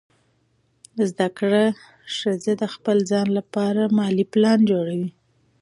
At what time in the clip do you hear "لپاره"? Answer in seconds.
3.37-3.83